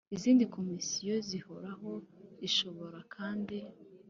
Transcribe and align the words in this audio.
izindi 0.15 0.43
Komisiyo 0.55 1.15
zihoraho 1.27 1.91
Ishobora 2.47 2.99
kandi 3.13 3.57